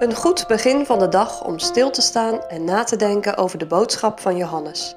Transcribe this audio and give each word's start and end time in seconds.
Een 0.00 0.14
goed 0.14 0.44
begin 0.48 0.86
van 0.86 0.98
de 0.98 1.08
dag 1.08 1.44
om 1.44 1.58
stil 1.58 1.90
te 1.90 2.02
staan 2.02 2.40
en 2.48 2.64
na 2.64 2.84
te 2.84 2.96
denken 2.96 3.36
over 3.36 3.58
de 3.58 3.66
boodschap 3.66 4.20
van 4.20 4.36
Johannes. 4.36 4.96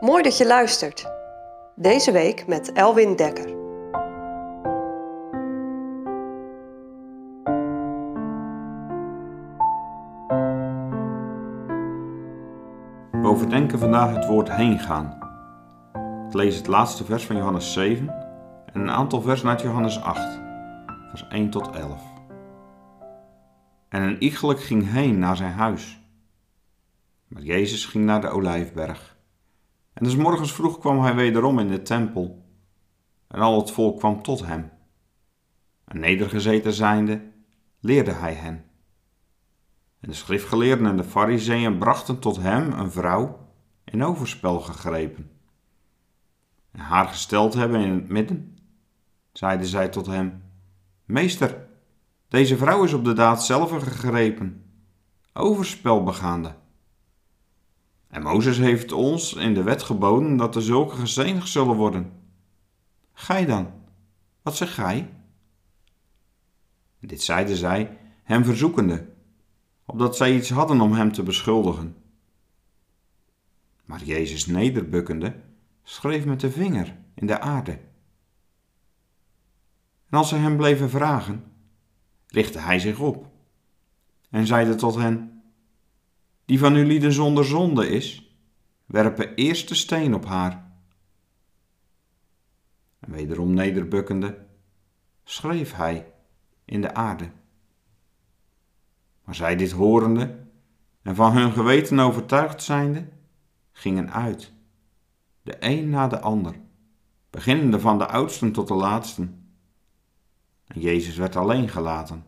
Mooi 0.00 0.22
dat 0.22 0.38
je 0.38 0.46
luistert. 0.46 1.10
Deze 1.74 2.12
week 2.12 2.46
met 2.46 2.72
Elwin 2.72 3.16
Dekker. 3.16 3.46
We 13.10 13.28
overdenken 13.28 13.78
vandaag 13.78 14.14
het 14.14 14.26
woord 14.26 14.52
heen 14.52 14.78
gaan. 14.78 15.18
Ik 16.28 16.34
lees 16.34 16.56
het 16.56 16.66
laatste 16.66 17.04
vers 17.04 17.26
van 17.26 17.36
Johannes 17.36 17.72
7 17.72 18.14
en 18.72 18.80
een 18.80 18.90
aantal 18.90 19.20
versen 19.20 19.48
uit 19.48 19.60
Johannes 19.60 20.02
8, 20.02 20.40
vers 21.10 21.26
1 21.28 21.50
tot 21.50 21.70
11. 21.70 22.07
En 23.88 24.02
een 24.02 24.22
iegelijk 24.22 24.62
ging 24.62 24.90
heen 24.90 25.18
naar 25.18 25.36
zijn 25.36 25.52
huis. 25.52 26.00
Maar 27.28 27.42
Jezus 27.42 27.86
ging 27.86 28.04
naar 28.04 28.20
de 28.20 28.28
Olijfberg. 28.28 29.16
En 29.92 30.04
des 30.04 30.16
morgens 30.16 30.52
vroeg 30.52 30.78
kwam 30.78 31.02
hij 31.02 31.14
wederom 31.14 31.58
in 31.58 31.68
de 31.68 31.82
tempel. 31.82 32.46
En 33.28 33.40
al 33.40 33.58
het 33.60 33.70
volk 33.70 33.98
kwam 33.98 34.22
tot 34.22 34.46
hem. 34.46 34.70
En 35.84 36.00
nedergezeten 36.00 36.72
zijnde, 36.72 37.30
leerde 37.80 38.12
hij 38.12 38.34
hen. 38.34 38.64
En 40.00 40.08
de 40.08 40.14
schriftgeleerden 40.14 40.86
en 40.86 40.96
de 40.96 41.04
fariseeën 41.04 41.78
brachten 41.78 42.18
tot 42.18 42.36
hem 42.36 42.72
een 42.72 42.90
vrouw 42.90 43.48
in 43.84 44.04
overspel 44.04 44.60
gegrepen. 44.60 45.30
En 46.70 46.80
haar 46.80 47.06
gesteld 47.06 47.54
hebben 47.54 47.80
in 47.80 47.92
het 47.92 48.08
midden, 48.08 48.58
zeiden 49.32 49.66
zij 49.66 49.88
tot 49.88 50.06
hem, 50.06 50.42
Meester, 51.04 51.67
deze 52.28 52.56
vrouw 52.56 52.84
is 52.84 52.92
op 52.92 53.04
de 53.04 53.12
daad 53.12 53.44
zelf 53.44 53.70
gegrepen, 53.70 54.64
overspel 55.32 56.02
begaande. 56.02 56.54
En 58.08 58.22
Mozes 58.22 58.58
heeft 58.58 58.92
ons 58.92 59.32
in 59.34 59.54
de 59.54 59.62
wet 59.62 59.82
geboden 59.82 60.36
dat 60.36 60.56
er 60.56 60.62
zulke 60.62 60.96
gestenigd 60.96 61.48
zullen 61.48 61.76
worden. 61.76 62.12
Gij 63.12 63.46
dan, 63.46 63.72
wat 64.42 64.56
zeg 64.56 64.74
gij? 64.74 65.10
Dit 67.00 67.22
zeiden 67.22 67.56
zij, 67.56 67.98
hem 68.22 68.44
verzoekende, 68.44 69.08
opdat 69.84 70.16
zij 70.16 70.34
iets 70.34 70.50
hadden 70.50 70.80
om 70.80 70.92
hem 70.92 71.12
te 71.12 71.22
beschuldigen. 71.22 71.96
Maar 73.84 74.04
Jezus 74.04 74.46
nederbukkende, 74.46 75.40
schreef 75.82 76.24
met 76.24 76.40
de 76.40 76.50
vinger 76.50 76.96
in 77.14 77.26
de 77.26 77.40
aarde. 77.40 77.78
En 80.10 80.18
als 80.18 80.28
zij 80.28 80.38
hem 80.38 80.56
bleven 80.56 80.90
vragen, 80.90 81.44
richtte 82.28 82.58
hij 82.58 82.78
zich 82.78 83.00
op 83.00 83.26
en 84.30 84.46
zeide 84.46 84.74
tot 84.74 84.94
hen: 84.94 85.42
Die 86.44 86.58
van 86.58 86.76
u 86.76 86.98
de 86.98 87.10
zonder 87.10 87.44
zonde 87.44 87.88
is, 87.88 88.36
werpen 88.86 89.34
eerst 89.34 89.68
de 89.68 89.74
steen 89.74 90.14
op 90.14 90.24
haar. 90.24 90.72
En 92.98 93.12
wederom 93.12 93.54
nederbukkende, 93.54 94.46
schreef 95.24 95.72
hij 95.72 96.12
in 96.64 96.80
de 96.80 96.94
aarde. 96.94 97.30
Maar 99.24 99.34
zij 99.34 99.56
dit 99.56 99.70
horende 99.70 100.46
en 101.02 101.14
van 101.14 101.32
hun 101.32 101.52
geweten 101.52 101.98
overtuigd 101.98 102.62
zijnde, 102.62 103.08
gingen 103.72 104.12
uit, 104.12 104.52
de 105.42 105.56
een 105.58 105.90
na 105.90 106.08
de 106.08 106.20
ander, 106.20 106.54
beginnende 107.30 107.80
van 107.80 107.98
de 107.98 108.06
oudsten 108.06 108.52
tot 108.52 108.68
de 108.68 108.74
laatsten. 108.74 109.37
En 110.68 110.80
Jezus 110.80 111.16
werd 111.16 111.36
alleen 111.36 111.68
gelaten 111.68 112.26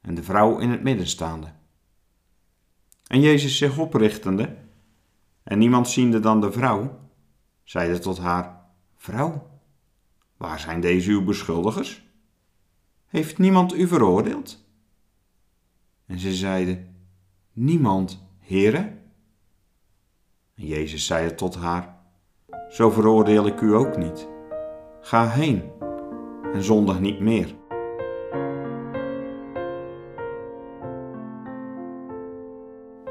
en 0.00 0.14
de 0.14 0.22
vrouw 0.22 0.58
in 0.58 0.70
het 0.70 0.82
midden 0.82 1.06
staande. 1.06 1.52
En 3.06 3.20
Jezus 3.20 3.56
zich 3.56 3.78
oprichtende 3.78 4.56
en 5.42 5.58
niemand 5.58 5.88
ziende 5.88 6.20
dan 6.20 6.40
de 6.40 6.52
vrouw, 6.52 7.10
zeide 7.62 7.98
tot 7.98 8.18
haar: 8.18 8.66
Vrouw, 8.96 9.50
waar 10.36 10.60
zijn 10.60 10.80
deze 10.80 11.10
uw 11.10 11.24
beschuldigers? 11.24 12.08
Heeft 13.06 13.38
niemand 13.38 13.74
u 13.74 13.86
veroordeeld? 13.86 14.64
En 16.06 16.18
ze 16.18 16.34
zeide: 16.34 16.86
Niemand, 17.52 18.26
heren. 18.38 19.02
En 20.54 20.66
Jezus 20.66 21.06
zeide 21.06 21.34
tot 21.34 21.54
haar: 21.54 21.96
Zo 22.70 22.90
veroordeel 22.90 23.46
ik 23.46 23.60
u 23.60 23.74
ook 23.74 23.96
niet. 23.96 24.28
Ga 25.00 25.28
heen 25.28 25.70
en 26.52 26.62
zondig 26.62 27.00
niet 27.00 27.20
meer. 27.20 27.54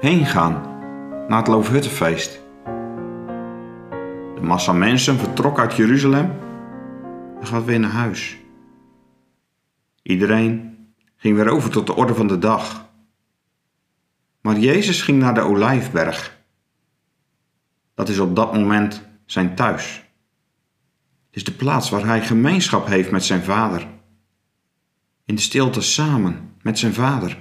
Heen 0.00 0.26
gaan 0.26 0.74
naar 1.28 1.38
het 1.38 1.46
Loofhuttenfeest. 1.46 2.40
De 4.34 4.42
massa 4.42 4.72
mensen 4.72 5.18
vertrok 5.18 5.58
uit 5.58 5.74
Jeruzalem 5.74 6.32
en 7.40 7.46
gaat 7.46 7.64
weer 7.64 7.80
naar 7.80 7.90
huis. 7.90 8.36
Iedereen 10.02 10.76
ging 11.16 11.36
weer 11.36 11.48
over 11.48 11.70
tot 11.70 11.86
de 11.86 11.94
orde 11.94 12.14
van 12.14 12.26
de 12.26 12.38
dag. 12.38 12.90
Maar 14.40 14.58
Jezus 14.58 15.02
ging 15.02 15.18
naar 15.18 15.34
de 15.34 15.40
Olijfberg. 15.40 16.38
Dat 17.94 18.08
is 18.08 18.18
op 18.18 18.36
dat 18.36 18.52
moment 18.52 19.08
zijn 19.24 19.54
thuis. 19.54 20.05
Is 21.36 21.44
de 21.44 21.52
plaats 21.52 21.90
waar 21.90 22.04
hij 22.06 22.22
gemeenschap 22.22 22.86
heeft 22.86 23.10
met 23.10 23.24
zijn 23.24 23.42
vader. 23.42 23.88
In 25.24 25.34
de 25.34 25.40
stilte 25.40 25.80
samen 25.80 26.54
met 26.62 26.78
zijn 26.78 26.92
vader. 26.92 27.38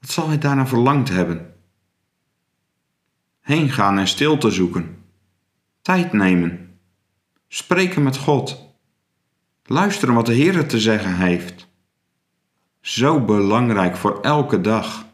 Wat 0.00 0.10
zal 0.10 0.28
hij 0.28 0.38
daarna 0.38 0.66
verlangd 0.66 1.08
hebben? 1.08 1.54
Heen 3.40 3.70
gaan 3.70 3.98
en 3.98 4.08
stilte 4.08 4.50
zoeken. 4.50 5.04
Tijd 5.82 6.12
nemen. 6.12 6.78
Spreken 7.48 8.02
met 8.02 8.16
God. 8.16 8.74
Luisteren 9.64 10.14
wat 10.14 10.26
de 10.26 10.34
Heer 10.34 10.68
te 10.68 10.80
zeggen 10.80 11.16
heeft. 11.16 11.68
Zo 12.80 13.24
belangrijk 13.24 13.96
voor 13.96 14.20
elke 14.20 14.60
dag. 14.60 15.06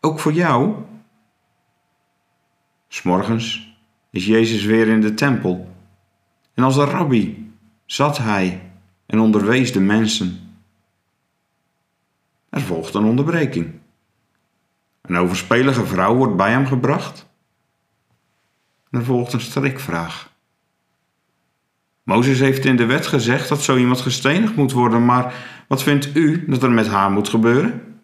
Ook 0.00 0.20
voor 0.20 0.32
jou. 0.32 0.74
S'morgens 2.88 3.76
is 4.10 4.26
Jezus 4.26 4.64
weer 4.64 4.88
in 4.88 5.00
de 5.00 5.14
tempel. 5.14 5.74
En 6.56 6.64
als 6.64 6.76
een 6.76 6.84
rabbi 6.84 7.52
zat 7.84 8.18
hij 8.18 8.70
en 9.06 9.18
onderwees 9.18 9.72
de 9.72 9.80
mensen. 9.80 10.58
Er 12.48 12.60
volgt 12.60 12.94
een 12.94 13.04
onderbreking. 13.04 13.72
Een 15.02 15.16
overspelige 15.16 15.86
vrouw 15.86 16.16
wordt 16.16 16.36
bij 16.36 16.50
hem 16.50 16.66
gebracht. 16.66 17.26
Er 18.90 19.04
volgt 19.04 19.32
een 19.32 19.40
strikvraag. 19.40 20.32
Mozes 22.02 22.38
heeft 22.38 22.64
in 22.64 22.76
de 22.76 22.84
wet 22.84 23.06
gezegd 23.06 23.48
dat 23.48 23.62
zo 23.62 23.76
iemand 23.76 24.00
gestenigd 24.00 24.56
moet 24.56 24.72
worden, 24.72 25.04
maar 25.04 25.34
wat 25.68 25.82
vindt 25.82 26.16
u 26.16 26.44
dat 26.48 26.62
er 26.62 26.70
met 26.70 26.86
haar 26.86 27.10
moet 27.10 27.28
gebeuren? 27.28 28.00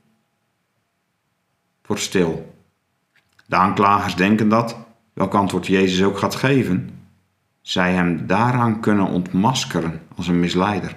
Wordt 1.86 2.02
stil. 2.02 2.54
De 3.46 3.56
aanklagers 3.56 4.14
denken 4.14 4.48
dat, 4.48 4.76
welk 5.12 5.34
antwoord 5.34 5.66
Jezus 5.66 6.04
ook 6.04 6.18
gaat 6.18 6.34
geven, 6.34 7.01
zij 7.62 7.92
hem 7.92 8.26
daaraan 8.26 8.80
kunnen 8.80 9.06
ontmaskeren 9.06 10.02
als 10.16 10.28
een 10.28 10.40
misleider. 10.40 10.96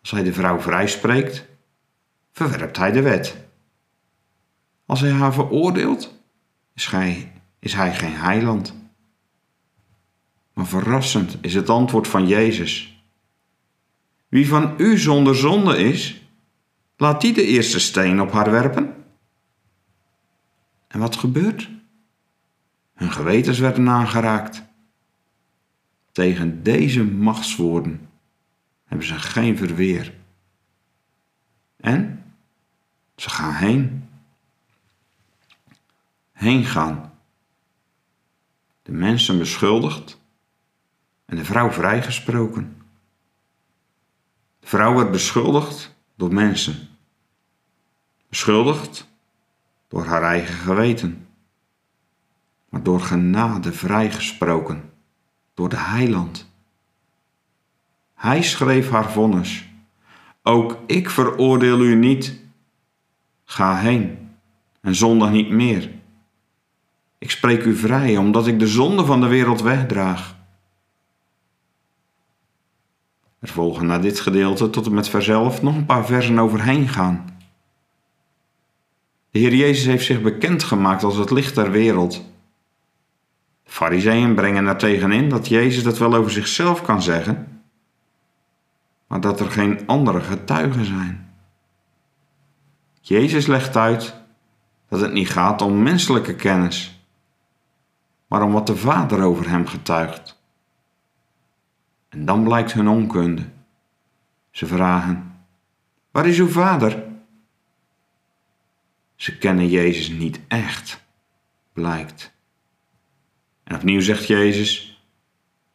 Als 0.00 0.10
hij 0.10 0.22
de 0.22 0.32
vrouw 0.32 0.60
vrijspreekt, 0.60 1.46
verwerpt 2.32 2.76
hij 2.76 2.92
de 2.92 3.02
wet. 3.02 3.36
Als 4.86 5.00
hij 5.00 5.10
haar 5.10 5.32
veroordeelt, 5.32 6.14
is 6.74 6.86
hij, 6.86 7.32
is 7.58 7.72
hij 7.72 7.94
geen 7.94 8.14
heiland. 8.14 8.74
Maar 10.52 10.66
verrassend 10.66 11.38
is 11.40 11.54
het 11.54 11.68
antwoord 11.68 12.08
van 12.08 12.26
Jezus. 12.26 13.02
Wie 14.28 14.48
van 14.48 14.74
u 14.76 14.98
zonder 14.98 15.36
zonde 15.36 15.78
is, 15.78 16.22
laat 16.96 17.20
die 17.20 17.32
de 17.32 17.46
eerste 17.46 17.80
steen 17.80 18.20
op 18.20 18.32
haar 18.32 18.50
werpen. 18.50 18.94
En 20.86 21.00
wat 21.00 21.16
gebeurt? 21.16 21.68
Hun 22.94 23.12
gewetens 23.12 23.58
werden 23.58 23.88
aangeraakt. 23.88 24.68
Tegen 26.12 26.62
deze 26.62 27.04
machtswoorden 27.04 28.08
hebben 28.84 29.06
ze 29.06 29.18
geen 29.18 29.56
verweer. 29.56 30.14
En 31.76 32.24
ze 33.16 33.30
gaan 33.30 33.54
heen 33.54 34.08
heen 36.32 36.64
gaan. 36.64 37.12
De 38.82 38.92
mensen 38.92 39.38
beschuldigd 39.38 40.18
en 41.24 41.36
de 41.36 41.44
vrouw 41.44 41.70
vrijgesproken. 41.70 42.82
De 44.60 44.66
vrouw 44.66 44.94
werd 44.94 45.10
beschuldigd 45.10 45.94
door 46.14 46.34
mensen. 46.34 46.88
Beschuldigd 48.28 49.08
door 49.88 50.04
haar 50.04 50.22
eigen 50.22 50.54
geweten. 50.54 51.26
Maar 52.68 52.82
door 52.82 53.00
genade 53.00 53.72
vrijgesproken 53.72 54.89
door 55.60 55.68
de 55.68 55.76
heiland. 55.76 56.50
Hij 58.14 58.42
schreef 58.42 58.90
haar 58.90 59.10
vonnis. 59.10 59.68
ook 60.42 60.78
ik 60.86 61.10
veroordeel 61.10 61.80
u 61.80 61.94
niet. 61.94 62.40
Ga 63.44 63.76
heen 63.76 64.30
en 64.80 64.94
zondig 64.94 65.30
niet 65.30 65.50
meer. 65.50 65.90
Ik 67.18 67.30
spreek 67.30 67.64
u 67.64 67.76
vrij, 67.76 68.16
omdat 68.16 68.46
ik 68.46 68.58
de 68.58 68.66
zonde 68.66 69.04
van 69.04 69.20
de 69.20 69.26
wereld 69.26 69.60
wegdraag. 69.60 70.36
Er 73.38 73.48
volgen 73.48 73.86
na 73.86 73.98
dit 73.98 74.20
gedeelte 74.20 74.70
tot 74.70 74.86
en 74.86 74.94
met 74.94 75.28
11 75.28 75.62
nog 75.62 75.74
een 75.74 75.86
paar 75.86 76.06
versen 76.06 76.38
overheen 76.38 76.88
gaan. 76.88 77.38
De 79.30 79.38
Heer 79.38 79.54
Jezus 79.54 79.86
heeft 79.86 80.04
zich 80.04 80.22
bekendgemaakt 80.22 81.02
als 81.02 81.16
het 81.16 81.30
licht 81.30 81.54
der 81.54 81.70
wereld. 81.70 82.24
Fariseeën 83.80 84.34
brengen 84.34 84.66
er 84.66 84.76
tegenin 84.76 85.28
dat 85.28 85.48
Jezus 85.48 85.82
dat 85.82 85.98
wel 85.98 86.14
over 86.14 86.30
zichzelf 86.30 86.82
kan 86.82 87.02
zeggen, 87.02 87.62
maar 89.06 89.20
dat 89.20 89.40
er 89.40 89.50
geen 89.50 89.86
andere 89.86 90.20
getuigen 90.20 90.84
zijn. 90.84 91.34
Jezus 93.00 93.46
legt 93.46 93.76
uit 93.76 94.16
dat 94.88 95.00
het 95.00 95.12
niet 95.12 95.30
gaat 95.30 95.62
om 95.62 95.82
menselijke 95.82 96.34
kennis, 96.34 97.04
maar 98.26 98.42
om 98.42 98.52
wat 98.52 98.66
de 98.66 98.76
Vader 98.76 99.22
over 99.22 99.48
hem 99.48 99.66
getuigt. 99.66 100.42
En 102.08 102.24
dan 102.24 102.44
blijkt 102.44 102.72
hun 102.72 102.88
onkunde. 102.88 103.48
Ze 104.50 104.66
vragen: 104.66 105.44
Waar 106.10 106.26
is 106.26 106.38
uw 106.38 106.48
Vader? 106.48 107.04
Ze 109.14 109.38
kennen 109.38 109.68
Jezus 109.68 110.08
niet 110.08 110.40
echt, 110.48 111.04
blijkt. 111.72 112.38
En 113.70 113.76
opnieuw 113.76 114.00
zegt 114.00 114.26
Jezus: 114.26 115.02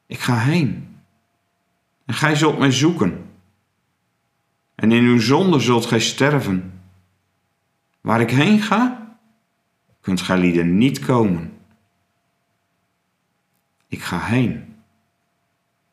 Ik 0.05 0.19
ga 0.19 0.37
heen. 0.37 0.97
En 2.05 2.13
gij 2.13 2.35
zult 2.35 2.57
mij 2.57 2.71
zoeken. 2.71 3.29
En 4.75 4.91
in 4.91 5.03
uw 5.03 5.19
zonde 5.19 5.59
zult 5.59 5.85
gij 5.85 5.99
sterven. 5.99 6.81
Waar 8.01 8.21
ik 8.21 8.29
heen 8.29 8.59
ga, 8.59 9.15
kunt 10.01 10.21
gij 10.21 10.37
lieden 10.37 10.77
niet 10.77 10.99
komen. 10.99 11.57
Ik 13.87 14.01
ga 14.01 14.19
heen. 14.19 14.75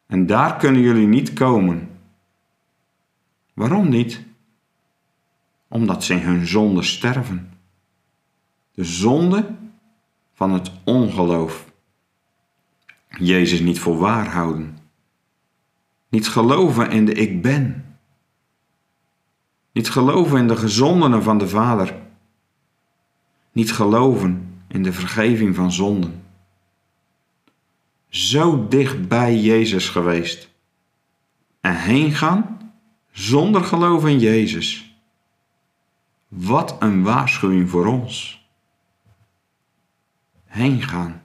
En 0.06 0.26
daar 0.26 0.56
kunnen 0.56 0.80
jullie 0.80 1.06
niet 1.06 1.32
komen. 1.32 2.00
Waarom 3.54 3.88
niet? 3.88 4.24
omdat 5.68 6.04
ze 6.04 6.14
in 6.14 6.20
hun 6.20 6.46
zonde 6.46 6.82
sterven. 6.82 7.52
De 8.74 8.84
zonde 8.84 9.54
van 10.32 10.52
het 10.52 10.70
ongeloof. 10.84 11.71
Jezus 13.18 13.60
niet 13.60 13.80
voor 13.80 13.98
waar 13.98 14.26
houden. 14.26 14.78
Niet 16.08 16.28
geloven 16.28 16.90
in 16.90 17.04
de 17.04 17.12
ik 17.12 17.42
ben. 17.42 17.96
Niet 19.72 19.90
geloven 19.90 20.38
in 20.38 20.48
de 20.48 20.56
gezondenen 20.56 21.22
van 21.22 21.38
de 21.38 21.48
Vader. 21.48 21.94
Niet 23.52 23.72
geloven 23.72 24.62
in 24.68 24.82
de 24.82 24.92
vergeving 24.92 25.54
van 25.54 25.72
zonden. 25.72 26.22
Zo 28.08 28.68
dicht 28.68 29.08
bij 29.08 29.38
Jezus 29.40 29.88
geweest. 29.88 30.50
En 31.60 31.76
heen 31.76 32.12
gaan 32.12 32.72
zonder 33.10 33.64
geloof 33.64 34.06
in 34.06 34.18
Jezus 34.18 34.96
wat 36.28 36.76
een 36.78 37.02
waarschuwing 37.02 37.70
voor 37.70 37.86
ons. 37.86 38.46
Heen 40.44 40.82
gaan. 40.82 41.22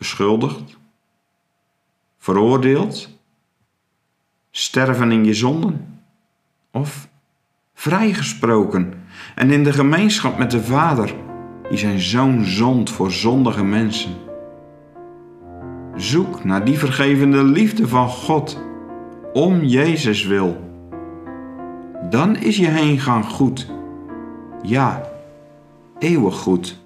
Beschuldigd. 0.00 0.78
Veroordeeld. 2.18 3.08
Sterven 4.50 5.12
in 5.12 5.24
je 5.24 5.34
zonden. 5.34 6.02
Of 6.72 7.08
vrijgesproken 7.74 9.04
en 9.34 9.50
in 9.50 9.64
de 9.64 9.72
gemeenschap 9.72 10.38
met 10.38 10.50
de 10.50 10.62
Vader, 10.62 11.14
die 11.68 11.78
zijn 11.78 12.00
zoon 12.00 12.44
zond 12.44 12.90
voor 12.90 13.12
zondige 13.12 13.64
mensen. 13.64 14.14
Zoek 15.96 16.44
naar 16.44 16.64
die 16.64 16.78
vergevende 16.78 17.44
liefde 17.44 17.88
van 17.88 18.08
God, 18.08 18.62
om 19.32 19.64
Jezus 19.64 20.24
wil 20.24 20.70
dan 22.10 22.36
is 22.36 22.56
je 22.56 22.68
heengaan 22.68 23.24
goed. 23.24 23.70
Ja, 24.62 25.02
eeuwig 25.98 26.34
goed. 26.34 26.79